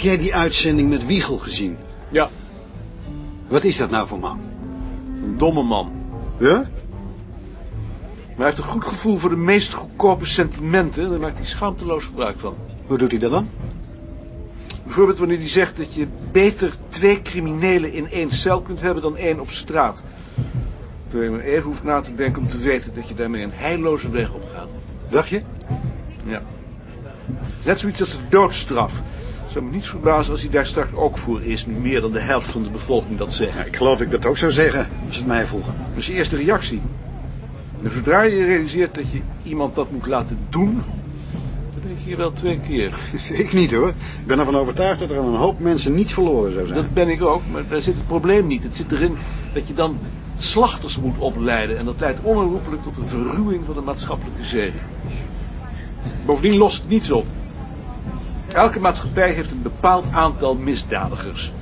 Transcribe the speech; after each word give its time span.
Heb 0.00 0.08
jij 0.08 0.18
die 0.18 0.34
uitzending 0.34 0.88
met 0.88 1.06
Wiegel 1.06 1.36
gezien? 1.36 1.76
Ja, 2.08 2.28
Wat 3.48 3.64
is 3.64 3.76
dat 3.76 3.90
nou 3.90 4.08
voor 4.08 4.18
man? 4.18 4.40
een 5.24 5.38
domme 5.38 5.62
man. 5.62 5.92
Ja? 6.38 6.56
Maar 6.56 6.68
hij 8.36 8.46
heeft 8.46 8.58
een 8.58 8.64
goed 8.64 8.84
gevoel 8.84 9.16
voor 9.16 9.30
de 9.30 9.36
meest 9.36 9.72
goedkope 9.72 10.26
sentimenten. 10.26 11.10
Daar 11.10 11.18
maakt 11.18 11.36
hij 11.36 11.46
schaamteloos 11.46 12.04
gebruik 12.04 12.38
van. 12.38 12.54
Hoe 12.86 12.98
doet 12.98 13.10
hij 13.10 13.20
dat 13.20 13.30
dan? 13.30 13.48
Bijvoorbeeld 14.84 15.18
wanneer 15.18 15.38
hij 15.38 15.48
zegt 15.48 15.76
dat 15.76 15.94
je 15.94 16.06
beter 16.32 16.72
twee 16.88 17.22
criminelen 17.22 17.92
in 17.92 18.10
één 18.10 18.30
cel 18.32 18.62
kunt 18.62 18.80
hebben 18.80 19.02
dan 19.02 19.16
één 19.16 19.40
op 19.40 19.50
straat. 19.50 20.02
Terwijl 21.08 21.30
je 21.30 21.36
maar 21.36 21.46
even 21.46 21.62
hoeft 21.62 21.84
na 21.84 22.00
te 22.00 22.14
denken 22.14 22.42
om 22.42 22.48
te 22.48 22.58
weten 22.58 22.94
dat 22.94 23.08
je 23.08 23.14
daarmee 23.14 23.42
een 23.42 23.52
heilloze 23.54 24.10
weg 24.10 24.32
opgaat. 24.34 24.70
Dacht 25.10 25.28
je? 25.28 25.42
Ja. 26.26 26.42
Net 27.64 27.78
zoiets 27.78 28.00
als 28.00 28.10
de 28.10 28.28
doodstraf. 28.28 29.00
Het 29.50 29.58
zou 29.58 29.70
me 29.70 29.76
niets 29.76 29.88
verbazen 29.88 30.32
als 30.32 30.40
hij 30.40 30.50
daar 30.50 30.66
straks 30.66 30.92
ook 30.92 31.18
voor 31.18 31.42
is, 31.42 31.66
nu 31.66 31.74
meer 31.74 32.00
dan 32.00 32.12
de 32.12 32.20
helft 32.20 32.50
van 32.50 32.62
de 32.62 32.70
bevolking 32.70 33.18
dat 33.18 33.32
zegt. 33.32 33.56
Ja, 33.56 33.64
ik 33.64 33.76
geloof 33.76 33.98
dat 33.98 34.06
ik 34.06 34.12
dat 34.12 34.26
ook 34.26 34.36
zou 34.36 34.52
zeggen, 34.52 34.88
als 35.06 35.16
het 35.16 35.26
mij 35.26 35.46
vroegen. 35.46 35.74
Dat 35.88 35.98
is 35.98 36.06
je 36.06 36.12
eerste 36.12 36.36
reactie. 36.36 36.80
En 37.82 37.92
zodra 37.92 38.22
je 38.22 38.44
realiseert 38.44 38.94
dat 38.94 39.10
je 39.10 39.20
iemand 39.42 39.74
dat 39.74 39.90
moet 39.90 40.06
laten 40.06 40.38
doen, 40.48 40.82
dan 41.72 41.82
denk 41.86 41.98
je 41.98 42.04
hier 42.04 42.16
wel 42.16 42.32
twee 42.32 42.60
keer. 42.60 42.94
Ik 43.44 43.52
niet 43.52 43.70
hoor. 43.70 43.88
Ik 43.88 44.26
ben 44.26 44.38
ervan 44.38 44.56
overtuigd 44.56 44.98
dat 44.98 45.10
er 45.10 45.18
aan 45.18 45.26
een 45.26 45.34
hoop 45.34 45.58
mensen 45.58 45.94
niets 45.94 46.12
verloren 46.12 46.52
zou 46.52 46.66
zijn. 46.66 46.78
Dat 46.78 46.94
ben 46.94 47.08
ik 47.08 47.22
ook, 47.22 47.42
maar 47.52 47.68
daar 47.68 47.82
zit 47.82 47.94
het 47.94 48.06
probleem 48.06 48.46
niet. 48.46 48.62
Het 48.62 48.76
zit 48.76 48.92
erin 48.92 49.16
dat 49.54 49.66
je 49.68 49.74
dan 49.74 49.98
slachters 50.38 50.98
moet 50.98 51.18
opleiden. 51.18 51.78
En 51.78 51.84
dat 51.84 52.00
leidt 52.00 52.20
onherroepelijk 52.22 52.82
tot 52.82 52.96
een 52.96 53.08
verruwing 53.08 53.62
van 53.66 53.74
de 53.74 53.80
maatschappelijke 53.80 54.44
zeden. 54.44 54.80
Bovendien 56.24 56.56
lost 56.56 56.80
het 56.80 56.88
niets 56.88 57.10
op. 57.10 57.26
Elke 58.52 58.80
maatschappij 58.80 59.32
heeft 59.32 59.50
een 59.50 59.62
bepaald 59.62 60.04
aantal 60.12 60.56
misdadigers. 60.56 61.52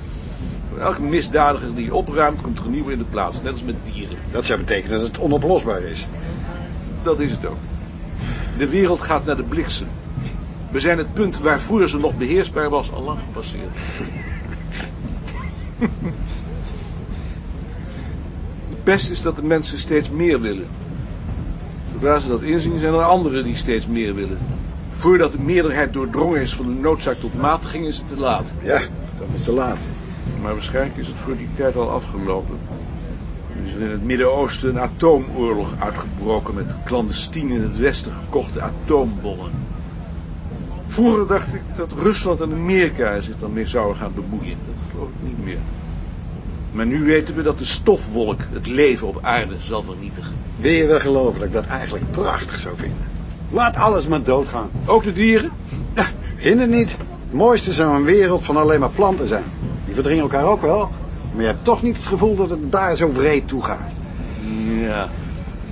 Voor 0.69 0.79
elke 0.79 1.01
misdadiger 1.01 1.75
die 1.75 1.85
je 1.85 1.93
opruimt, 1.93 2.41
komt 2.41 2.59
er 2.59 2.65
een 2.65 2.71
nieuwe 2.71 2.91
in 2.91 2.97
de 2.97 3.03
plaats. 3.03 3.41
Net 3.41 3.51
als 3.51 3.63
met 3.63 3.75
dieren. 3.83 4.17
Dat 4.31 4.45
zou 4.45 4.59
betekenen 4.59 4.99
dat 4.99 5.07
het 5.07 5.19
onoplosbaar 5.19 5.81
is. 5.81 6.07
Dat 7.03 7.19
is 7.19 7.31
het 7.31 7.45
ook. 7.45 7.57
De 8.57 8.67
wereld 8.67 9.01
gaat 9.01 9.25
naar 9.25 9.35
de 9.35 9.43
bliksem. 9.43 9.87
We 10.71 10.79
zijn 10.79 10.97
het 10.97 11.13
punt 11.13 11.39
waarvoor 11.39 11.89
ze 11.89 11.99
nog 11.99 12.17
beheersbaar 12.17 12.69
was 12.69 12.91
al 12.91 13.03
lang 13.03 13.19
gepasseerd. 13.19 13.75
De 18.69 18.75
pest 18.83 19.09
is 19.09 19.21
dat 19.21 19.35
de 19.35 19.43
mensen 19.43 19.79
steeds 19.79 20.09
meer 20.09 20.41
willen. 20.41 20.67
Zodra 21.93 22.19
ze 22.19 22.27
dat 22.27 22.41
inzien, 22.41 22.79
zijn 22.79 22.93
er 22.93 23.03
anderen 23.03 23.43
die 23.43 23.55
steeds 23.55 23.87
meer 23.87 24.15
willen. 24.15 24.37
Voordat 24.99 25.31
de 25.31 25.39
meerderheid 25.39 25.93
doordrongen 25.93 26.41
is 26.41 26.55
van 26.55 26.65
de 26.65 26.81
noodzaak 26.81 27.19
tot 27.19 27.35
matiging, 27.35 27.87
is 27.87 27.97
het 27.97 28.07
te 28.07 28.17
laat. 28.17 28.51
Ja, 28.63 28.79
dan 29.17 29.27
is 29.27 29.33
het 29.33 29.43
te 29.43 29.51
laat. 29.51 29.77
Maar 30.41 30.53
waarschijnlijk 30.53 30.97
is 30.97 31.07
het 31.07 31.15
voor 31.15 31.37
die 31.37 31.49
tijd 31.55 31.75
al 31.75 31.89
afgelopen. 31.89 32.57
Er 33.55 33.67
is 33.67 33.73
in 33.73 33.89
het 33.89 34.03
Midden-Oosten 34.03 34.69
een 34.69 34.79
atoomoorlog 34.79 35.73
uitgebroken 35.79 36.53
met 36.53 36.65
clandestien 36.85 37.49
in 37.49 37.61
het 37.61 37.77
Westen 37.77 38.11
gekochte 38.11 38.61
atoombommen. 38.61 39.51
Vroeger 40.87 41.27
dacht 41.27 41.53
ik 41.53 41.61
dat 41.75 41.91
Rusland 41.91 42.39
en 42.39 42.51
Amerika 42.51 43.19
zich 43.19 43.39
dan 43.39 43.53
mee 43.53 43.67
zouden 43.67 43.95
gaan 43.95 44.13
bemoeien. 44.13 44.57
Dat 44.65 44.91
geloof 44.91 45.07
ik 45.07 45.27
niet 45.27 45.45
meer. 45.45 45.59
Maar 46.71 46.85
nu 46.85 47.03
weten 47.03 47.35
we 47.35 47.41
dat 47.41 47.57
de 47.57 47.65
stofwolk 47.65 48.41
het 48.53 48.67
leven 48.67 49.07
op 49.07 49.19
aarde 49.21 49.55
zal 49.63 49.83
vernietigen. 49.83 50.35
Wil 50.55 50.71
je 50.71 50.87
wel 50.87 50.99
geloven 50.99 51.39
dat 51.39 51.47
ik 51.47 51.53
dat 51.53 51.65
eigenlijk 51.65 52.11
prachtig 52.11 52.59
zou 52.59 52.77
vinden? 52.77 53.18
Laat 53.49 53.75
alles 53.75 54.07
maar 54.07 54.23
doodgaan. 54.23 54.69
Ook 54.85 55.03
de 55.03 55.13
dieren? 55.13 55.51
Ja, 55.95 56.05
hinder 56.35 56.67
niet. 56.67 56.91
Het 56.91 57.33
mooiste 57.33 57.71
zou 57.71 57.95
een 57.95 58.03
wereld 58.03 58.43
van 58.43 58.57
alleen 58.57 58.79
maar 58.79 58.89
planten 58.89 59.27
zijn. 59.27 59.43
Die 59.85 59.93
verdringen 59.93 60.23
elkaar 60.23 60.43
ook 60.43 60.61
wel. 60.61 60.89
Maar 61.31 61.41
je 61.41 61.47
hebt 61.47 61.63
toch 61.63 61.81
niet 61.81 61.95
het 61.95 62.05
gevoel 62.05 62.35
dat 62.35 62.49
het 62.49 62.71
daar 62.71 62.95
zo 62.95 63.11
wreed 63.11 63.47
toe 63.47 63.63
gaat. 63.63 63.91
Ja. 64.79 65.09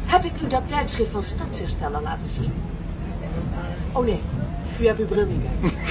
Heb 0.06 0.24
ik 0.24 0.32
u 0.46 0.48
dat 0.48 0.62
tijdschrift 0.68 1.12
van 1.12 1.24
Stadshersteller 1.24 2.02
laten 2.02 2.28
zien? 2.28 2.52
Oh 3.92 4.06
nee, 4.06 4.20
u 4.82 4.86
hebt 4.86 5.00
uw 5.00 5.06
bril 5.06 5.26
niet 5.26 5.74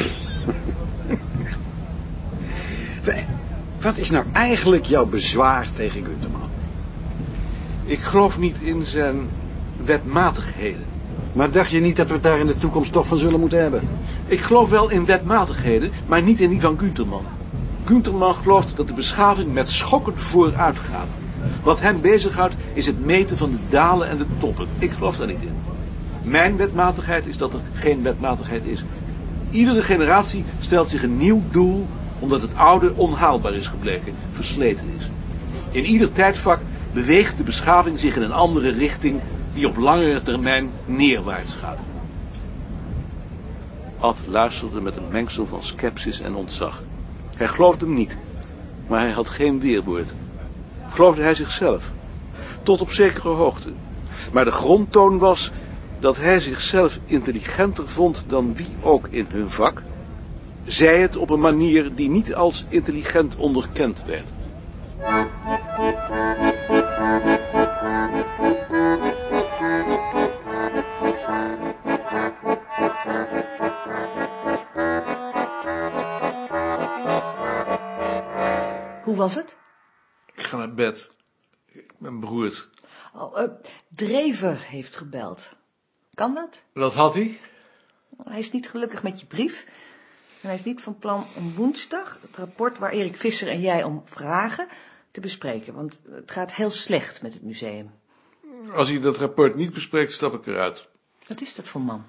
Wat 3.80 3.96
is 3.96 4.10
nou 4.10 4.24
eigenlijk 4.32 4.84
jouw 4.84 5.06
bezwaar 5.06 5.68
tegen 5.74 6.04
Gunterman? 6.04 6.50
Ik 7.84 8.00
geloof 8.00 8.38
niet 8.38 8.56
in 8.60 8.86
zijn 8.86 9.28
wetmatigheden. 9.84 10.95
Maar 11.36 11.50
dacht 11.50 11.70
je 11.70 11.80
niet 11.80 11.96
dat 11.96 12.06
we 12.06 12.12
het 12.12 12.22
daar 12.22 12.38
in 12.38 12.46
de 12.46 12.58
toekomst 12.58 12.92
toch 12.92 13.06
van 13.06 13.18
zullen 13.18 13.40
moeten 13.40 13.60
hebben? 13.60 13.82
Ik 14.26 14.40
geloof 14.40 14.70
wel 14.70 14.90
in 14.90 15.06
wetmatigheden, 15.06 15.90
maar 16.06 16.22
niet 16.22 16.40
in 16.40 16.50
die 16.50 16.60
van 16.60 16.78
Gunterman. 16.78 17.24
Gunterman 17.84 18.34
gelooft 18.34 18.76
dat 18.76 18.86
de 18.86 18.92
beschaving 18.92 19.52
met 19.52 19.70
schokken 19.70 20.18
vooruit 20.18 20.78
gaat. 20.78 21.08
Wat 21.62 21.80
hem 21.80 22.00
bezighoudt 22.00 22.54
is 22.72 22.86
het 22.86 23.04
meten 23.04 23.36
van 23.36 23.50
de 23.50 23.58
dalen 23.68 24.08
en 24.08 24.16
de 24.16 24.26
toppen. 24.38 24.66
Ik 24.78 24.90
geloof 24.90 25.16
daar 25.16 25.26
niet 25.26 25.42
in. 25.42 25.54
Mijn 26.22 26.56
wetmatigheid 26.56 27.26
is 27.26 27.36
dat 27.36 27.54
er 27.54 27.60
geen 27.72 28.02
wetmatigheid 28.02 28.64
is. 28.64 28.84
Iedere 29.50 29.82
generatie 29.82 30.44
stelt 30.60 30.88
zich 30.88 31.02
een 31.02 31.16
nieuw 31.16 31.42
doel 31.50 31.86
omdat 32.18 32.42
het 32.42 32.54
oude 32.54 32.92
onhaalbaar 32.94 33.54
is 33.54 33.66
gebleken, 33.66 34.14
versleten 34.30 34.86
is. 34.98 35.10
In 35.70 35.84
ieder 35.84 36.12
tijdvak 36.12 36.60
beweegt 36.92 37.36
de 37.36 37.44
beschaving 37.44 38.00
zich 38.00 38.16
in 38.16 38.22
een 38.22 38.32
andere 38.32 38.70
richting 38.70 39.20
die 39.56 39.68
op 39.68 39.76
langere 39.76 40.22
termijn 40.22 40.70
neerwaarts 40.84 41.52
gaat. 41.54 41.78
Ad 43.98 44.18
luisterde 44.26 44.80
met 44.80 44.96
een 44.96 45.08
mengsel 45.10 45.46
van 45.46 45.62
sceptisch 45.62 46.20
en 46.20 46.34
ontzag. 46.34 46.82
Hij 47.34 47.48
geloofde 47.48 47.84
hem 47.84 47.94
niet, 47.94 48.16
maar 48.86 49.00
hij 49.00 49.10
had 49.10 49.28
geen 49.28 49.60
weerwoord. 49.60 50.14
Geloofde 50.88 51.22
hij 51.22 51.34
zichzelf? 51.34 51.92
Tot 52.62 52.80
op 52.80 52.90
zekere 52.90 53.28
hoogte. 53.28 53.72
Maar 54.32 54.44
de 54.44 54.50
grondtoon 54.50 55.18
was 55.18 55.50
dat 55.98 56.16
hij 56.16 56.40
zichzelf 56.40 56.98
intelligenter 57.04 57.88
vond 57.88 58.24
dan 58.26 58.54
wie 58.54 58.74
ook 58.80 59.06
in 59.10 59.26
hun 59.30 59.50
vak, 59.50 59.82
zij 60.64 61.00
het 61.00 61.16
op 61.16 61.30
een 61.30 61.40
manier 61.40 61.94
die 61.94 62.08
niet 62.08 62.34
als 62.34 62.66
intelligent 62.68 63.36
onderkend 63.36 64.02
werd. 64.06 64.26
Hoe 79.06 79.16
was 79.16 79.34
het? 79.34 79.56
Ik 80.34 80.42
ga 80.42 80.56
naar 80.56 80.74
bed. 80.74 81.10
Ik 81.66 81.92
ben 81.98 82.20
beroerd. 82.20 82.68
Oh, 83.14 83.40
eh, 83.40 83.50
Drever 83.88 84.60
heeft 84.60 84.96
gebeld. 84.96 85.48
Kan 86.14 86.34
dat? 86.34 86.62
Wat 86.72 86.94
had 86.94 87.14
hij? 87.14 87.40
Hij 88.22 88.38
is 88.38 88.50
niet 88.50 88.68
gelukkig 88.68 89.02
met 89.02 89.20
je 89.20 89.26
brief. 89.26 89.64
En 90.42 90.48
hij 90.48 90.54
is 90.54 90.64
niet 90.64 90.80
van 90.80 90.98
plan 90.98 91.26
om 91.36 91.54
woensdag 91.54 92.18
het 92.20 92.36
rapport 92.36 92.78
waar 92.78 92.90
Erik 92.90 93.16
Visser 93.16 93.48
en 93.48 93.60
jij 93.60 93.82
om 93.84 94.02
vragen 94.04 94.68
te 95.10 95.20
bespreken. 95.20 95.74
Want 95.74 96.00
het 96.10 96.30
gaat 96.30 96.54
heel 96.54 96.70
slecht 96.70 97.22
met 97.22 97.34
het 97.34 97.42
museum. 97.42 97.90
Als 98.72 98.88
hij 98.88 99.00
dat 99.00 99.18
rapport 99.18 99.54
niet 99.54 99.72
bespreekt, 99.72 100.12
stap 100.12 100.34
ik 100.34 100.46
eruit. 100.46 100.88
Wat 101.26 101.40
is 101.40 101.54
dat 101.54 101.68
voor 101.68 101.80
man? 101.80 102.04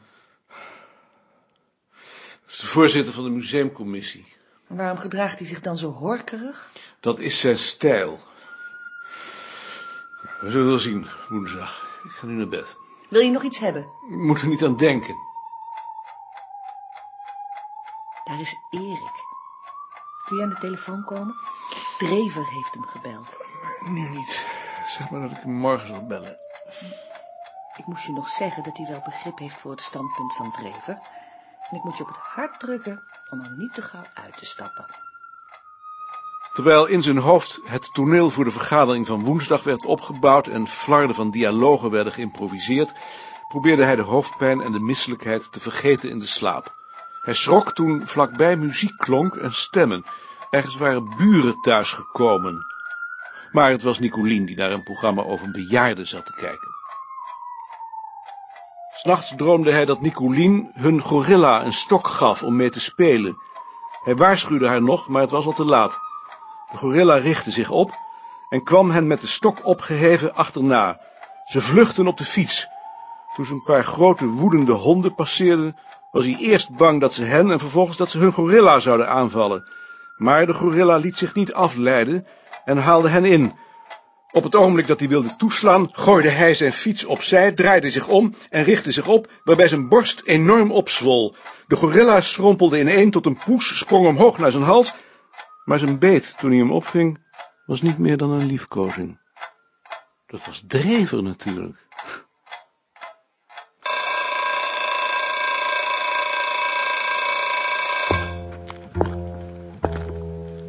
Dat 2.42 2.50
is 2.50 2.60
de 2.60 2.68
voorzitter 2.68 3.14
van 3.14 3.24
de 3.24 3.30
museumcommissie. 3.30 4.36
En 4.68 4.76
waarom 4.76 4.98
gedraagt 4.98 5.40
hij 5.40 5.48
zich 5.48 5.62
dan 5.62 5.78
zo 5.78 5.92
horkerig? 5.92 6.72
Dat 7.00 7.20
is 7.20 7.40
zijn 7.40 7.58
stijl. 7.58 8.20
We 10.40 10.50
zullen 10.52 10.68
wel 10.68 10.80
zien, 10.80 11.08
woensdag. 11.30 11.88
Ik 12.04 12.12
ga 12.12 12.26
nu 12.26 12.34
naar 12.34 12.48
bed. 12.48 12.78
Wil 13.10 13.22
je 13.22 13.32
nog 13.32 13.44
iets 13.44 13.60
hebben? 13.60 13.82
Ik 14.10 14.18
moet 14.18 14.42
er 14.42 14.48
niet 14.48 14.64
aan 14.64 14.78
denken. 14.78 15.16
Daar 18.24 18.40
is 18.40 18.56
Erik. 18.70 19.26
Kun 20.26 20.38
je 20.38 20.44
aan 20.44 20.50
de 20.50 20.58
telefoon 20.60 21.04
komen? 21.04 21.36
Drever 21.98 22.50
heeft 22.50 22.74
hem 22.74 22.84
gebeld. 22.84 23.38
Nu 23.82 24.10
niet. 24.10 24.46
Zeg 24.86 25.10
maar 25.10 25.22
dat 25.22 25.32
ik 25.32 25.38
hem 25.38 25.54
morgen 25.54 25.88
zal 25.88 26.06
bellen. 26.06 26.38
Ik 27.76 27.86
moest 27.86 28.06
je 28.06 28.12
nog 28.12 28.30
zeggen 28.30 28.64
dat 28.64 28.78
hij 28.78 28.88
wel 28.88 29.02
begrip 29.06 29.38
heeft 29.38 29.56
voor 29.56 29.72
het 29.72 29.82
standpunt 29.82 30.34
van 30.34 30.52
Drever. 30.52 31.00
En 31.70 31.78
ik 31.78 31.84
moet 31.84 31.98
je 31.98 32.04
op 32.04 32.10
het 32.10 32.18
hart 32.18 32.60
drukken 32.60 33.04
om 33.30 33.42
er 33.44 33.52
niet 33.58 33.74
te 33.74 33.82
gauw 33.82 34.06
uit 34.14 34.38
te 34.38 34.46
stappen. 34.46 35.07
Terwijl 36.58 36.86
in 36.86 37.04
zijn 37.04 37.18
hoofd 37.18 37.60
het 37.64 37.94
toneel 37.94 38.30
voor 38.30 38.44
de 38.44 38.52
vergadering 38.52 39.08
van 39.08 39.24
woensdag 39.24 39.64
werd 39.64 39.86
opgebouwd 39.86 40.48
en 40.48 40.68
flarden 40.68 41.16
van 41.16 41.32
dialogen 41.32 41.92
werden 41.92 42.14
geïmproviseerd, 42.14 42.94
probeerde 43.48 43.84
hij 43.84 43.96
de 43.96 44.02
hoofdpijn 44.02 44.62
en 44.62 44.72
de 44.72 44.80
misselijkheid 44.80 45.52
te 45.52 45.60
vergeten 45.60 46.10
in 46.10 46.20
de 46.20 46.26
slaap. 46.26 46.74
Hij 47.22 47.34
schrok 47.34 47.74
toen 47.74 48.08
vlakbij 48.08 48.56
muziek 48.56 48.98
klonk 48.98 49.36
en 49.36 49.54
stemmen. 49.54 50.06
Ergens 50.50 50.78
waren 50.78 51.16
buren 51.18 51.62
thuisgekomen. 51.62 52.66
Maar 53.52 53.72
het 53.72 53.84
was 53.84 54.00
Nicolien 54.00 54.46
die 54.46 54.56
naar 54.56 54.72
een 54.72 54.84
programma 54.84 55.24
over 55.24 55.46
een 55.46 55.52
bejaarde 55.52 56.06
zat 56.06 56.26
te 56.26 56.34
kijken. 56.34 56.76
S'nachts 58.94 59.34
droomde 59.36 59.72
hij 59.72 59.86
dat 59.86 60.02
Nicolien 60.02 60.72
hun 60.74 61.02
gorilla 61.02 61.66
een 61.66 61.74
stok 61.74 62.08
gaf 62.08 62.44
om 62.44 62.56
mee 62.56 62.70
te 62.70 62.80
spelen. 62.80 63.38
Hij 64.04 64.16
waarschuwde 64.16 64.68
haar 64.68 64.82
nog, 64.82 65.08
maar 65.08 65.22
het 65.22 65.32
was 65.32 65.46
al 65.46 65.54
te 65.54 65.66
laat. 65.66 66.06
De 66.72 66.78
gorilla 66.78 67.16
richtte 67.16 67.52
zich 67.52 67.72
op 67.72 67.92
en 68.50 68.64
kwam 68.64 68.90
hen 68.90 69.08
met 69.08 69.22
de 69.22 69.28
stok 69.28 69.66
opgeheven 69.66 70.36
achterna. 70.36 71.00
Ze 71.46 71.62
vluchtten 71.62 72.08
op 72.08 72.18
de 72.18 72.26
fiets. 72.26 72.68
Toen 73.36 73.46
ze 73.46 73.54
een 73.54 73.64
paar 73.64 73.84
grote 73.84 74.26
woedende 74.26 74.72
honden 74.72 75.16
passeerden, 75.16 75.78
was 76.12 76.26
hij 76.26 76.36
eerst 76.40 76.76
bang 76.76 77.02
dat 77.02 77.14
ze 77.14 77.24
hen 77.24 77.52
en 77.52 77.60
vervolgens 77.60 77.98
dat 77.98 78.10
ze 78.10 78.18
hun 78.18 78.32
gorilla 78.32 78.80
zouden 78.80 79.10
aanvallen. 79.10 79.64
Maar 80.16 80.46
de 80.46 80.54
gorilla 80.54 80.98
liet 80.98 81.18
zich 81.18 81.34
niet 81.34 81.54
afleiden 81.54 82.28
en 82.66 82.78
haalde 82.78 83.10
hen 83.10 83.26
in. 83.26 83.54
Op 84.32 84.44
het 84.44 84.56
ogenblik 84.56 84.88
dat 84.88 85.00
hij 85.00 85.10
wilde 85.10 85.36
toeslaan, 85.36 85.90
gooide 85.92 86.30
hij 86.30 86.54
zijn 86.54 86.74
fiets 86.74 87.06
opzij, 87.06 87.52
draaide 87.52 87.90
zich 87.90 88.08
om 88.08 88.34
en 88.50 88.64
richtte 88.64 88.92
zich 88.92 89.08
op, 89.08 89.32
waarbij 89.44 89.68
zijn 89.68 89.88
borst 89.88 90.22
enorm 90.26 90.72
opzwol. 90.72 91.36
De 91.68 91.76
gorilla 91.76 92.22
schrompelde 92.22 92.80
ineen 92.80 93.12
tot 93.12 93.26
een 93.26 93.40
poes, 93.46 93.78
sprong 93.78 94.08
omhoog 94.08 94.38
naar 94.38 94.52
zijn 94.52 94.64
hals, 94.64 94.94
maar 95.68 95.80
zijn 95.80 96.00
beet, 96.00 96.34
toen 96.38 96.50
hij 96.50 96.60
hem 96.60 96.72
opving, 96.72 97.20
was 97.66 97.82
niet 97.82 97.98
meer 97.98 98.18
dan 98.18 98.32
een 98.32 98.46
liefkozing. 98.46 99.20
Dat 100.28 100.46
was 100.46 100.64
Drever 100.68 101.24
natuurlijk. 101.24 101.88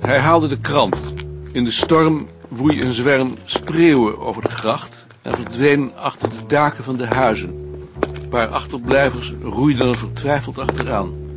Hij 0.00 0.19
haalde 0.19 0.49
de 0.49 0.61
krant. 0.61 1.15
In 1.53 1.65
de 1.65 1.71
storm 1.71 2.29
woei 2.49 2.83
een 2.83 2.93
zwerm 2.93 3.37
spreeuwen 3.45 4.19
over 4.19 4.43
de 4.43 4.50
gracht 4.50 5.06
en 5.23 5.35
verdween 5.35 5.97
achter 5.97 6.31
de 6.31 6.47
daken 6.47 6.85
van 6.85 6.97
de 6.97 7.06
huizen. 7.06 7.83
Een 8.00 8.29
paar 8.29 8.49
achterblijvers 8.49 9.33
roeiden 9.43 9.89
er 9.89 9.99
vertwijfeld 9.99 10.59
achteraan. 10.59 11.27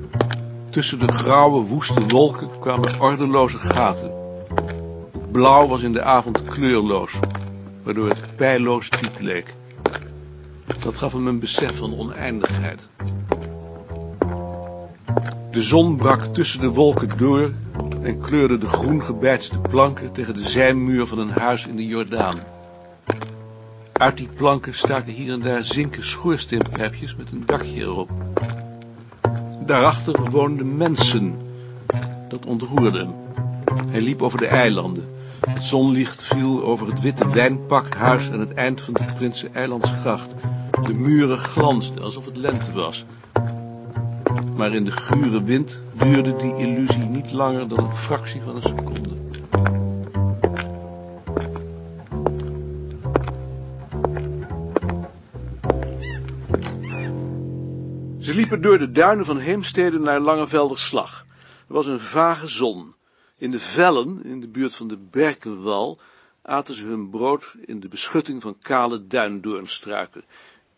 Tussen 0.72 1.00
de 1.00 1.12
grauwe, 1.12 1.62
woeste 1.62 2.06
wolken 2.08 2.60
kwamen 2.60 3.00
ordeloze 3.00 3.58
gaten. 3.58 4.12
Blauw 5.32 5.68
was 5.68 5.82
in 5.82 5.94
de 5.94 6.04
avond 6.04 6.44
kleurloos, 6.44 7.20
waardoor 7.84 8.10
het 8.10 8.36
pijloos 8.36 8.90
diep 8.90 9.20
leek. 9.20 9.56
Dat 10.84 10.98
gaf 10.98 11.12
hem 11.12 11.28
een 11.28 11.40
besef 11.40 11.78
van 11.78 11.98
oneindigheid. 11.98 12.90
De 15.52 15.62
zon 15.62 15.96
brak 15.96 16.24
tussen 16.34 16.62
de 16.62 16.70
wolken 16.70 17.18
door 17.18 17.54
en 18.02 18.20
kleurde 18.20 18.58
de 18.58 18.68
groen 18.68 19.04
gebijtste 19.04 19.60
planken 19.60 20.12
tegen 20.12 20.34
de 20.34 20.44
zijmuur 20.50 21.06
van 21.06 21.20
een 21.20 21.32
huis 21.32 21.68
in 21.68 21.76
de 21.76 21.88
Jordaan. 21.88 22.40
Uit 23.92 24.18
die 24.18 24.30
planken 24.36 24.74
staken 24.74 25.14
hier 25.14 25.34
en 25.34 25.42
daar 25.42 25.64
zinken 25.64 26.06
schoorsteenpijpjes 26.06 27.16
met 27.16 27.32
een 27.32 27.44
dakje 27.46 27.82
erop. 27.82 28.10
Daarachter 29.66 30.32
woonden 30.32 30.78
mensen. 30.78 31.36
Dat 32.30 32.46
ontroerde 32.46 32.98
hem. 32.98 33.14
Hij 33.90 34.02
liep 34.02 34.22
over 34.22 34.38
de 34.38 34.48
eilanden. 34.48 35.10
Het 35.40 35.64
zonlicht 35.64 36.24
viel 36.24 36.64
over 36.64 36.88
het 36.88 37.02
witte 37.02 37.30
wijnpakhuis 37.30 38.32
aan 38.32 38.40
het 38.40 38.54
eind 38.54 38.82
van 38.82 38.94
de 38.94 39.06
Prinsen 39.16 39.54
Eilandsgracht. 39.54 40.34
De 40.84 40.94
muren 40.94 41.38
glansden 41.38 42.04
alsof 42.04 42.26
het 42.26 42.38
lente 42.38 42.72
was. 42.72 43.06
Maar 44.56 44.74
in 44.74 44.86
de 44.86 44.92
gure 44.92 45.44
wind 45.44 45.80
duurde 45.94 46.36
die 46.36 46.56
illusie 46.56 47.04
niet 47.04 47.32
langer 47.32 47.68
dan 47.68 47.80
een 47.80 47.96
fractie 47.96 48.42
van 48.46 48.56
een 48.56 48.62
seconde. 48.62 49.01
Liepen 58.52 58.70
door 58.70 58.88
de 58.88 58.92
duinen 58.92 59.26
van 59.26 59.38
Heemstede 59.38 60.00
naar 60.00 60.20
Langevelderslag. 60.20 61.26
Er 61.68 61.74
was 61.74 61.86
een 61.86 62.00
vage 62.00 62.48
zon. 62.48 62.96
In 63.38 63.52
de 63.52 63.60
vellen, 63.60 64.24
in 64.24 64.42
de 64.42 64.48
buurt 64.48 64.76
van 64.76 64.88
de 64.88 64.98
Berkenwal, 64.98 66.00
aten 66.42 66.76
ze 66.76 66.86
hun 66.86 67.10
brood 67.10 67.54
in 67.66 67.80
de 67.80 67.88
beschutting 67.88 68.42
van 68.42 68.58
kale 68.62 69.08
duindoornstruiken. 69.08 70.24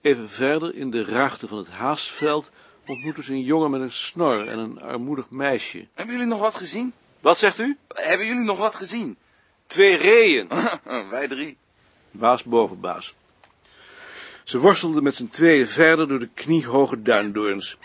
Even 0.02 0.30
verder, 0.30 0.76
in 0.76 0.92
de 0.92 1.06
ruigte 1.06 1.48
van 1.48 1.58
het 1.58 1.70
haasveld, 1.70 2.52
ontmoetten 2.88 3.24
ze 3.24 3.32
een 3.34 3.44
jongen 3.44 3.72
met 3.72 3.82
een 3.82 3.92
snor 3.92 4.48
en 4.48 4.60
een 4.60 4.82
armoedig 4.82 5.30
meisje. 5.30 5.88
Hebben 5.94 6.16
jullie 6.16 6.30
nog 6.30 6.40
wat 6.40 6.56
gezien? 6.56 6.94
Wat 7.20 7.38
zegt 7.38 7.58
u? 7.58 7.78
Hebben 7.88 8.28
jullie 8.28 8.44
nog 8.44 8.58
wat 8.58 8.76
gezien? 8.76 9.18
Twee 9.68 9.96
reeën. 9.96 10.48
Wij 11.10 11.28
drie. 11.28 11.58
Baas 12.12 12.44
boven 12.44 12.80
baas. 12.80 13.16
Ze 14.44 14.60
worstelden 14.60 15.04
met 15.04 15.16
z'n 15.16 15.28
tweeën 15.28 15.68
verder 15.68 16.08
door 16.08 16.20
de 16.20 16.30
kniehoge 16.34 17.02
duindoorns. 17.02 17.78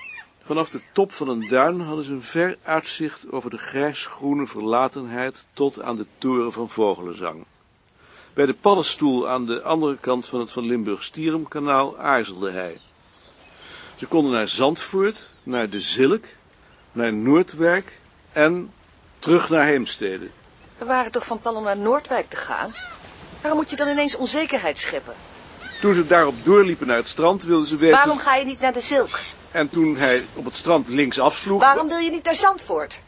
Vanaf 0.44 0.70
de 0.70 0.80
top 0.92 1.12
van 1.12 1.28
een 1.28 1.48
duin 1.48 1.80
hadden 1.80 2.04
ze 2.04 2.12
een 2.12 2.22
ver 2.22 2.56
uitzicht 2.62 3.30
over 3.30 3.50
de 3.50 3.58
grijsgroene 3.58 4.46
verlatenheid 4.46 5.44
tot 5.52 5.80
aan 5.82 5.96
de 5.96 6.06
toren 6.18 6.52
van 6.52 6.70
Vogelenzang. 6.70 7.44
Bij 8.34 8.46
de 8.46 8.54
paddenstoel 8.54 9.28
aan 9.28 9.46
de 9.46 9.62
andere 9.62 9.96
kant 10.00 10.26
van 10.26 10.40
het 10.40 10.52
Van 10.52 10.66
Limburg-Stierumkanaal 10.66 11.98
aarzelde 11.98 12.50
hij. 12.50 12.78
Ze 13.96 14.06
konden 14.06 14.32
naar 14.32 14.48
Zandvoort, 14.48 15.28
naar 15.42 15.68
de 15.70 15.80
Zilk, 15.80 16.24
naar 16.92 17.12
Noordwijk 17.12 18.00
en 18.32 18.72
terug 19.18 19.48
naar 19.48 19.64
Heemstede. 19.64 20.28
We 20.78 20.84
waren 20.84 21.12
toch 21.12 21.24
van 21.24 21.40
plan 21.40 21.56
om 21.56 21.64
naar 21.64 21.78
Noordwijk 21.78 22.28
te 22.28 22.36
gaan? 22.36 22.74
Waarom 23.40 23.60
moet 23.60 23.70
je 23.70 23.76
dan 23.76 23.88
ineens 23.88 24.16
onzekerheid 24.16 24.78
scheppen? 24.78 25.14
Toen 25.80 25.94
ze 25.94 26.06
daarop 26.06 26.34
doorliepen 26.44 26.86
naar 26.86 26.96
het 26.96 27.08
strand, 27.08 27.42
wilden 27.42 27.66
ze 27.66 27.76
weten... 27.76 27.96
Waarom 27.96 28.18
ga 28.18 28.34
je 28.34 28.44
niet 28.44 28.60
naar 28.60 28.72
de 28.72 28.80
Zilk? 28.80 29.18
En 29.50 29.70
toen 29.70 29.96
hij 29.96 30.26
op 30.34 30.44
het 30.44 30.56
strand 30.56 30.88
links 30.88 31.20
afsloeg... 31.20 31.60
Waarom 31.60 31.88
wil 31.88 31.98
je 31.98 32.10
niet 32.10 32.24
naar 32.24 32.34
Zandvoort? 32.34 33.00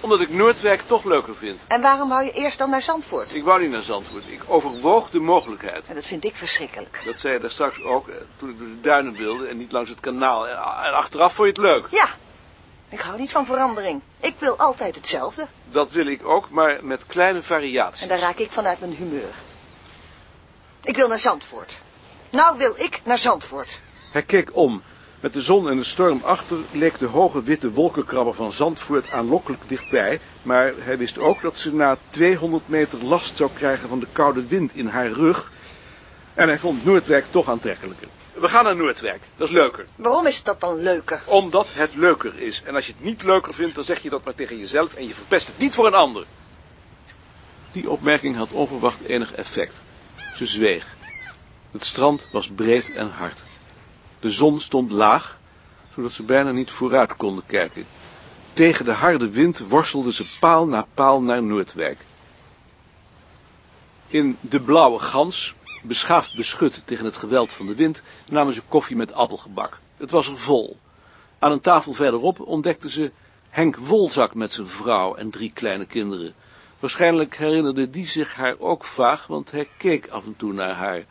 Omdat 0.00 0.20
ik 0.20 0.30
Noordwijk 0.30 0.82
toch 0.86 1.04
leuker 1.04 1.36
vind. 1.36 1.60
En 1.66 1.80
waarom 1.80 2.08
wou 2.08 2.24
je 2.24 2.32
eerst 2.32 2.58
dan 2.58 2.70
naar 2.70 2.82
Zandvoort? 2.82 3.34
Ik 3.34 3.44
wou 3.44 3.60
niet 3.60 3.70
naar 3.70 3.82
Zandvoort. 3.82 4.22
Ik 4.28 4.40
overwoog 4.46 5.10
de 5.10 5.20
mogelijkheid. 5.20 5.86
En 5.86 5.94
dat 5.94 6.06
vind 6.06 6.24
ik 6.24 6.36
verschrikkelijk. 6.36 7.02
Dat 7.04 7.18
zei 7.18 7.34
je 7.34 7.40
daar 7.40 7.50
straks 7.50 7.82
ook, 7.82 8.08
eh, 8.08 8.14
toen 8.36 8.50
ik 8.50 8.58
door 8.58 8.68
de 8.68 8.80
duinen 8.80 9.12
wilde 9.12 9.46
en 9.46 9.56
niet 9.56 9.72
langs 9.72 9.90
het 9.90 10.00
kanaal. 10.00 10.48
En, 10.48 10.56
en 10.56 10.92
achteraf 10.92 11.34
vond 11.34 11.56
je 11.56 11.62
het 11.62 11.72
leuk. 11.72 11.86
Ja, 11.90 12.08
ik 12.88 13.00
hou 13.00 13.18
niet 13.18 13.32
van 13.32 13.46
verandering. 13.46 14.00
Ik 14.20 14.34
wil 14.38 14.56
altijd 14.56 14.94
hetzelfde. 14.94 15.46
Dat 15.70 15.90
wil 15.90 16.06
ik 16.06 16.28
ook, 16.28 16.50
maar 16.50 16.78
met 16.82 17.06
kleine 17.06 17.42
variaties. 17.42 18.02
En 18.02 18.08
daar 18.08 18.18
raak 18.18 18.38
ik 18.38 18.50
vanuit 18.50 18.80
mijn 18.80 18.94
humeur. 18.94 19.30
Ik 20.90 20.96
wil 20.96 21.08
naar 21.08 21.18
Zandvoort. 21.18 21.80
Nou 22.30 22.58
wil 22.58 22.74
ik 22.76 23.00
naar 23.04 23.18
Zandvoort. 23.18 23.80
Hij 24.12 24.22
keek 24.22 24.56
om. 24.56 24.82
Met 25.20 25.32
de 25.32 25.40
zon 25.40 25.68
en 25.70 25.76
de 25.76 25.84
storm 25.84 26.20
achter 26.24 26.58
leek 26.72 26.98
de 26.98 27.06
hoge 27.06 27.42
witte 27.42 27.70
wolkenkrabber 27.70 28.34
van 28.34 28.52
Zandvoort 28.52 29.10
aanlokkelijk 29.10 29.68
dichtbij, 29.68 30.20
maar 30.42 30.72
hij 30.78 30.98
wist 30.98 31.18
ook 31.18 31.42
dat 31.42 31.58
ze 31.58 31.74
na 31.74 31.96
200 32.10 32.68
meter 32.68 33.04
last 33.04 33.36
zou 33.36 33.50
krijgen 33.54 33.88
van 33.88 34.00
de 34.00 34.06
koude 34.12 34.46
wind 34.46 34.74
in 34.74 34.86
haar 34.86 35.10
rug. 35.10 35.52
En 36.34 36.48
hij 36.48 36.58
vond 36.58 36.84
Noordwijk 36.84 37.24
toch 37.30 37.48
aantrekkelijker. 37.48 38.08
We 38.32 38.48
gaan 38.48 38.64
naar 38.64 38.76
Noordwijk, 38.76 39.22
dat 39.36 39.48
is 39.48 39.54
leuker. 39.54 39.86
Waarom 39.96 40.26
is 40.26 40.42
dat 40.42 40.60
dan 40.60 40.76
leuker? 40.76 41.22
Omdat 41.26 41.72
het 41.72 41.94
leuker 41.94 42.32
is. 42.36 42.62
En 42.62 42.74
als 42.74 42.86
je 42.86 42.92
het 42.92 43.04
niet 43.04 43.22
leuker 43.22 43.54
vindt, 43.54 43.74
dan 43.74 43.84
zeg 43.84 43.98
je 43.98 44.10
dat 44.10 44.24
maar 44.24 44.34
tegen 44.34 44.58
jezelf 44.58 44.94
en 44.94 45.06
je 45.06 45.14
verpest 45.14 45.46
het 45.46 45.58
niet 45.58 45.74
voor 45.74 45.86
een 45.86 45.94
ander. 45.94 46.24
Die 47.72 47.90
opmerking 47.90 48.36
had 48.36 48.50
onverwacht 48.50 49.00
enig 49.06 49.34
effect. 49.34 49.72
Ze 50.40 50.46
zweeg. 50.46 50.96
Het 51.70 51.84
strand 51.84 52.28
was 52.30 52.48
breed 52.48 52.92
en 52.92 53.10
hard. 53.10 53.44
De 54.20 54.30
zon 54.30 54.60
stond 54.60 54.92
laag, 54.92 55.38
zodat 55.94 56.12
ze 56.12 56.22
bijna 56.22 56.50
niet 56.50 56.70
vooruit 56.70 57.16
konden 57.16 57.46
kijken. 57.46 57.86
Tegen 58.52 58.84
de 58.84 58.92
harde 58.92 59.30
wind 59.30 59.58
worstelden 59.58 60.12
ze 60.12 60.38
paal 60.38 60.66
na 60.66 60.86
paal 60.94 61.22
naar 61.22 61.42
Noordwijk. 61.42 61.98
In 64.06 64.36
de 64.40 64.60
blauwe 64.60 64.98
gans, 64.98 65.54
beschaafd 65.82 66.34
beschut 66.34 66.82
tegen 66.84 67.04
het 67.04 67.16
geweld 67.16 67.52
van 67.52 67.66
de 67.66 67.74
wind, 67.74 68.02
namen 68.28 68.54
ze 68.54 68.62
koffie 68.68 68.96
met 68.96 69.12
appelgebak. 69.12 69.78
Het 69.96 70.10
was 70.10 70.28
er 70.28 70.38
vol. 70.38 70.76
Aan 71.38 71.52
een 71.52 71.60
tafel 71.60 71.92
verderop 71.92 72.40
ontdekten 72.40 72.90
ze 72.90 73.12
Henk 73.48 73.76
Wolzak 73.76 74.34
met 74.34 74.52
zijn 74.52 74.68
vrouw 74.68 75.14
en 75.14 75.30
drie 75.30 75.52
kleine 75.52 75.86
kinderen. 75.86 76.34
Waarschijnlijk 76.80 77.36
herinnerde 77.36 77.90
die 77.90 78.06
zich 78.06 78.34
haar 78.34 78.58
ook 78.58 78.84
vaag, 78.84 79.26
want 79.26 79.50
hij 79.50 79.68
keek 79.76 80.08
af 80.08 80.26
en 80.26 80.36
toe 80.36 80.52
naar 80.52 80.74
haar. 80.74 81.04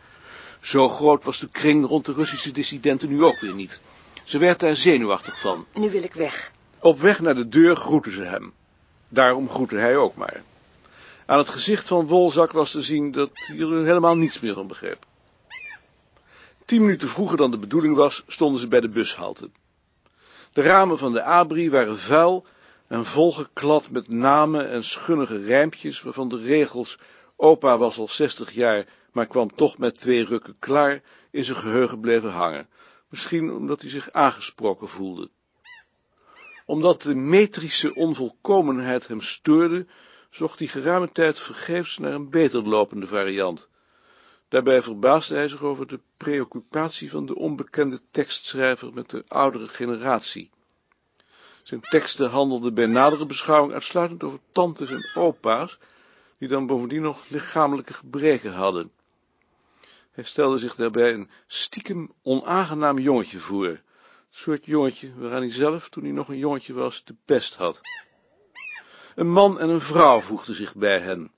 Zo 0.60 0.90
groot 0.90 1.24
was 1.24 1.40
de 1.40 1.50
kring 1.50 1.86
rond 1.88 2.06
de 2.06 2.14
Russische 2.14 2.52
dissidenten 2.52 3.10
nu 3.10 3.24
ook 3.24 3.40
weer 3.40 3.54
niet. 3.54 3.80
Ze 4.24 4.38
werd 4.38 4.60
daar 4.60 4.76
zenuwachtig 4.76 5.40
van. 5.40 5.66
Nu 5.74 5.90
wil 5.90 6.04
ik 6.04 6.14
weg. 6.14 6.52
Op 6.80 7.00
weg 7.00 7.20
naar 7.20 7.36
de 7.36 7.50
deur 7.50 7.76
groetten 7.76 8.12
ze 8.12 8.22
hem. 8.22 8.54
Daarom 9.10 9.50
groette 9.50 9.76
hij 9.76 9.98
ook 9.98 10.16
maar. 10.16 10.44
Aan 11.26 11.38
het 11.38 11.50
gezicht 11.50 11.88
van 11.88 12.08
Wolzak 12.08 12.52
was 12.52 12.72
te 12.72 12.82
zien 12.82 13.12
dat 13.12 13.30
hij 13.34 13.60
er 13.60 13.86
helemaal 13.86 14.16
niets 14.16 14.40
meer 14.40 14.54
van 14.54 14.68
begreep. 14.68 15.06
Tien 16.66 16.82
minuten 16.82 17.08
vroeger 17.08 17.38
dan 17.38 17.52
de 17.52 17.58
bedoeling 17.58 17.96
was, 17.96 18.24
stonden 18.28 18.60
ze 18.60 18.68
bij 18.68 18.80
de 18.80 18.90
bushalte. 18.90 19.50
De 20.54 20.62
ramen 20.62 20.98
van 20.98 21.14
de 21.14 21.24
abri 21.24 21.70
waren 21.70 22.00
vuil 22.00 22.46
en 22.90 23.06
volgeklad 23.06 23.90
met 23.90 24.08
namen 24.08 24.70
en 24.70 24.84
schunnige 24.84 25.44
rijmpjes, 25.44 26.02
waarvan 26.02 26.30
de 26.30 26.38
regels 26.38 26.98
opa 27.36 27.78
was 27.78 27.98
al 27.98 28.08
zestig 28.08 28.52
jaar, 28.52 28.86
maar 29.12 29.28
kwam 29.28 29.56
toch 29.56 29.78
met 29.78 30.00
twee 30.00 30.26
rukken 30.26 30.56
klaar, 30.60 31.02
in 31.32 31.44
zijn 31.44 31.58
geheugen 31.58 32.00
bleven 32.00 32.32
hangen. 32.32 32.68
Misschien 33.10 33.52
omdat 33.52 33.82
hij 33.82 33.90
zich 33.90 34.12
aangesproken 34.12 34.88
voelde. 34.88 35.30
Omdat 36.66 37.02
de 37.02 37.16
metrische 37.16 37.96
onvolkomenheid 37.96 39.08
hem 39.08 39.22
stoorde, 39.22 39.86
zocht 40.30 40.60
hij 40.60 40.68
geruime 40.68 41.12
tijd 41.12 41.40
vergeefs 41.40 41.98
naar 41.98 42.14
een 42.14 42.30
beter 42.30 42.64
lopende 42.68 43.08
variant. 43.08 43.70
Daarbij 44.48 44.82
verbaasde 44.82 45.36
hij 45.36 45.48
zich 45.48 45.62
over 45.62 45.88
de 45.88 46.00
preoccupatie 46.18 47.10
van 47.10 47.26
de 47.26 47.36
onbekende 47.36 48.02
tekstschrijver 48.12 48.94
met 48.94 49.10
de 49.10 49.24
oudere 49.28 49.68
generatie. 49.68 50.50
Zijn 51.64 51.84
teksten 51.90 52.30
handelden 52.30 52.74
bij 52.74 52.86
nadere 52.86 53.26
beschouwing 53.26 53.74
uitsluitend 53.74 54.24
over 54.24 54.40
tantes 54.52 54.90
en 54.90 55.06
opa's, 55.14 55.78
die 56.38 56.48
dan 56.48 56.68
bovendien 56.68 57.02
nog 57.02 57.30
lichamelijke 57.30 57.94
gebreken 57.94 58.54
hadden. 58.54 58.92
Hij 60.12 60.24
stelde 60.24 60.58
zich 60.58 60.76
daarbij 60.76 61.14
een 61.14 61.30
stiekem 61.48 62.12
onaangenaam 62.24 63.00
jongetje 63.00 63.40
voor, 63.40 63.68
het 63.68 63.82
soort 64.30 64.66
jongetje 64.66 65.14
waaraan 65.16 65.42
hij 65.42 65.52
zelf, 65.52 65.90
toen 65.90 66.04
hij 66.04 66.12
nog 66.12 66.28
een 66.28 66.38
jongetje 66.38 66.74
was, 66.74 67.04
de 67.06 67.16
pest 67.26 67.56
had. 67.56 67.82
Een 69.16 69.32
man 69.32 69.60
en 69.60 69.70
een 69.70 69.82
vrouw 69.82 70.20
voegden 70.20 70.56
zich 70.56 70.76
bij 70.76 71.00
hen. 71.00 71.32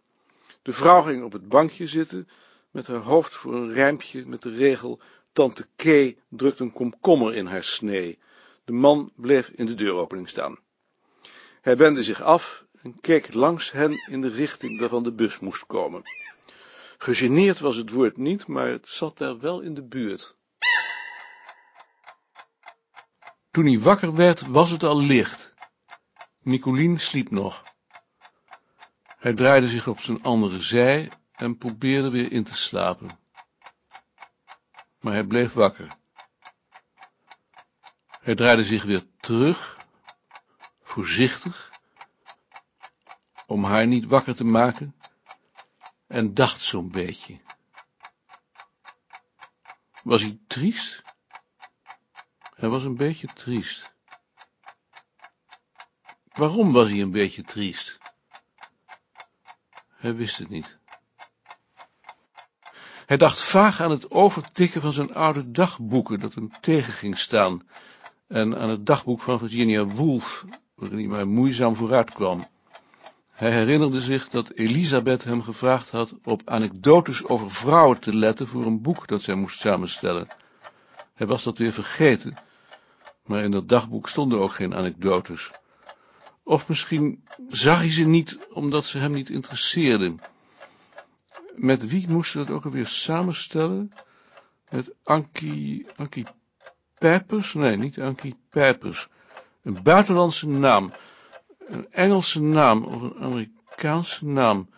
De 0.61 0.73
vrouw 0.73 1.01
ging 1.01 1.23
op 1.23 1.31
het 1.31 1.49
bankje 1.49 1.87
zitten, 1.87 2.27
met 2.71 2.87
haar 2.87 2.97
hoofd 2.97 3.35
voor 3.35 3.55
een 3.55 3.73
rijmpje 3.73 4.25
met 4.25 4.41
de 4.41 4.51
regel 4.51 4.99
Tante 5.33 5.67
K 5.75 6.15
drukt 6.29 6.59
een 6.59 6.73
komkommer 6.73 7.35
in 7.35 7.45
haar 7.45 7.63
snee. 7.63 8.19
De 8.63 8.71
man 8.71 9.11
bleef 9.15 9.47
in 9.47 9.65
de 9.65 9.75
deuropening 9.75 10.29
staan. 10.29 10.57
Hij 11.61 11.77
wendde 11.77 12.03
zich 12.03 12.21
af 12.21 12.65
en 12.81 12.99
keek 12.99 13.33
langs 13.33 13.71
hen 13.71 13.91
in 14.07 14.21
de 14.21 14.29
richting 14.29 14.79
waarvan 14.79 15.03
de 15.03 15.13
bus 15.13 15.39
moest 15.39 15.65
komen. 15.65 16.01
Gegeneerd 16.97 17.59
was 17.59 17.75
het 17.75 17.89
woord 17.89 18.17
niet, 18.17 18.47
maar 18.47 18.67
het 18.67 18.89
zat 18.89 19.17
daar 19.17 19.39
wel 19.39 19.61
in 19.61 19.73
de 19.73 19.83
buurt. 19.83 20.35
Toen 23.51 23.65
hij 23.65 23.79
wakker 23.79 24.15
werd, 24.15 24.47
was 24.47 24.71
het 24.71 24.83
al 24.83 25.01
licht. 25.01 25.53
Nicolien 26.41 26.99
sliep 26.99 27.31
nog. 27.31 27.63
Hij 29.03 29.33
draaide 29.33 29.67
zich 29.67 29.87
op 29.87 29.99
zijn 29.99 30.23
andere 30.23 30.61
zij 30.61 31.11
en 31.31 31.57
probeerde 31.57 32.09
weer 32.09 32.31
in 32.31 32.43
te 32.43 32.55
slapen. 32.55 33.19
Maar 34.99 35.13
hij 35.13 35.23
bleef 35.23 35.53
wakker. 35.53 35.99
Hij 38.21 38.35
draaide 38.35 38.63
zich 38.63 38.83
weer 38.83 39.05
terug, 39.19 39.77
voorzichtig, 40.81 41.71
om 43.45 43.63
haar 43.63 43.87
niet 43.87 44.05
wakker 44.05 44.35
te 44.35 44.43
maken, 44.43 44.95
en 46.07 46.33
dacht 46.33 46.61
zo'n 46.61 46.91
beetje. 46.91 47.39
Was 50.03 50.21
hij 50.21 50.39
triest? 50.47 51.01
Hij 52.55 52.69
was 52.69 52.83
een 52.83 52.97
beetje 52.97 53.27
triest. 53.33 53.91
Waarom 56.31 56.71
was 56.71 56.89
hij 56.89 57.01
een 57.01 57.11
beetje 57.11 57.43
triest? 57.43 57.97
Hij 59.87 60.15
wist 60.15 60.37
het 60.37 60.49
niet. 60.49 60.77
Hij 63.05 63.17
dacht 63.17 63.41
vaag 63.41 63.81
aan 63.81 63.91
het 63.91 64.11
overtikken 64.11 64.81
van 64.81 64.93
zijn 64.93 65.13
oude 65.13 65.51
dagboeken 65.51 66.19
dat 66.19 66.33
hem 66.33 66.59
tegen 66.59 66.93
ging 66.93 67.17
staan, 67.17 67.67
en 68.31 68.57
aan 68.57 68.69
het 68.69 68.85
dagboek 68.85 69.21
van 69.21 69.39
Virginia 69.39 69.85
Woolf, 69.85 70.45
waarin 70.75 70.97
hij 70.97 71.07
maar 71.07 71.27
moeizaam 71.27 71.75
vooruit 71.75 72.11
kwam. 72.11 72.47
Hij 73.29 73.51
herinnerde 73.51 74.01
zich 74.01 74.29
dat 74.29 74.51
Elisabeth 74.51 75.23
hem 75.23 75.41
gevraagd 75.43 75.89
had 75.89 76.13
op 76.23 76.41
anekdotes 76.45 77.25
over 77.25 77.51
vrouwen 77.51 77.99
te 77.99 78.15
letten 78.15 78.47
voor 78.47 78.65
een 78.65 78.81
boek 78.81 79.07
dat 79.07 79.21
zij 79.21 79.35
moest 79.35 79.59
samenstellen. 79.59 80.27
Hij 81.13 81.27
was 81.27 81.43
dat 81.43 81.57
weer 81.57 81.73
vergeten, 81.73 82.37
maar 83.25 83.43
in 83.43 83.51
dat 83.51 83.69
dagboek 83.69 84.09
stonden 84.09 84.39
ook 84.39 84.53
geen 84.53 84.75
anekdotes. 84.75 85.51
Of 86.43 86.67
misschien 86.67 87.23
zag 87.49 87.79
hij 87.79 87.91
ze 87.91 88.03
niet, 88.03 88.37
omdat 88.53 88.85
ze 88.85 88.97
hem 88.97 89.11
niet 89.11 89.29
interesseerden. 89.29 90.19
Met 91.55 91.87
wie 91.87 92.09
moest 92.09 92.31
ze 92.31 92.37
dat 92.37 92.49
ook 92.49 92.65
alweer 92.65 92.87
samenstellen? 92.87 93.91
Met 94.69 94.91
Ankie, 95.03 95.85
Ankie 95.95 96.25
Pijpers? 97.01 97.53
Nee, 97.53 97.77
niet 97.77 97.99
Ankie 97.99 98.35
Pijpers. 98.49 99.07
Een 99.63 99.83
buitenlandse 99.83 100.47
naam. 100.47 100.93
Een 101.67 101.87
Engelse 101.91 102.41
naam 102.41 102.83
of 102.83 103.01
een 103.01 103.15
Amerikaanse 103.19 104.25
naam. 104.25 104.69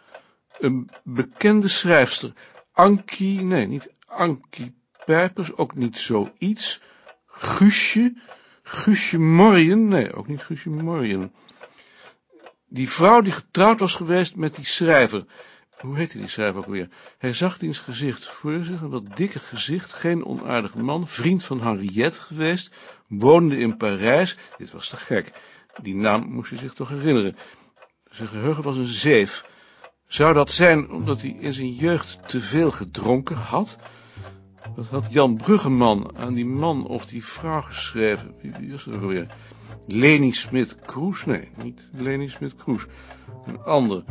Een 0.60 0.90
bekende 1.04 1.68
schrijfster. 1.68 2.34
Ankie, 2.72 3.42
nee, 3.42 3.68
niet 3.68 3.90
Ankie 4.06 4.76
Pijpers, 5.06 5.56
ook 5.56 5.76
niet 5.76 5.98
zoiets. 5.98 6.82
Guusje, 7.26 8.14
Guusje 8.64 9.20
Morjen, 9.20 9.88
nee, 9.88 10.14
ook 10.14 10.28
niet 10.28 10.44
Guusje 10.44 10.70
Morjen. 10.70 11.34
Die 12.68 12.90
vrouw 12.90 13.22
die 13.22 13.32
getrouwd 13.34 13.80
was 13.80 13.96
geweest 13.96 14.36
met 14.36 14.56
die 14.56 14.66
schrijver. 14.66 15.26
Hoe 15.80 15.98
heette 15.98 16.18
die 16.18 16.28
schrijver 16.28 16.60
ook 16.60 16.66
weer? 16.66 16.90
Hij 17.18 17.34
zag 17.34 17.58
diens 17.58 17.80
gezicht 17.80 18.28
voor 18.28 18.64
zich, 18.64 18.82
een 18.82 18.90
wat 18.90 19.16
dikke 19.16 19.40
gezicht, 19.40 19.94
geen 19.94 20.26
onaardige 20.26 20.80
man, 20.80 21.08
vriend 21.08 21.44
van 21.44 21.62
Henriette 21.62 22.22
geweest, 22.22 22.76
woonde 23.08 23.58
in 23.58 23.78
Parijs. 23.78 24.38
Dit 24.58 24.72
was 24.72 24.90
te 24.90 24.98
gek. 24.98 25.32
Die 25.82 25.96
naam 25.96 26.32
moest 26.32 26.50
hij 26.50 26.60
zich 26.60 26.74
toch 26.74 26.90
herinneren. 26.90 27.36
Zijn 28.12 28.28
geheugen 28.28 28.64
was 28.64 28.78
een 28.78 28.86
zeef. 28.86 29.46
Zou 30.08 30.34
dat 30.34 30.50
zijn 30.50 30.92
omdat 30.92 31.22
hij 31.22 31.36
in 31.40 31.54
zijn 31.54 31.72
jeugd 31.72 32.18
te 32.28 32.42
veel 32.42 32.72
gedronken 32.72 33.36
had? 33.36 33.78
Dat 34.76 34.88
had 34.88 35.06
Jan 35.10 35.36
Bruggeman 35.36 36.18
aan 36.18 36.34
die 36.34 36.46
man 36.46 36.88
of 36.88 37.06
die 37.06 37.26
vrouw 37.26 37.62
geschreven. 37.62 38.36
Wie 38.42 38.72
was 38.72 38.84
dat 38.84 38.94
ook 38.94 39.02
alweer? 39.02 39.36
Leni 39.88 40.32
Smit-Kroes? 40.32 41.26
Nee, 41.26 41.50
niet 41.56 41.88
Leni 41.92 42.30
Smit-Kroes. 42.30 42.86
Een 43.46 43.60
ander. 43.60 44.04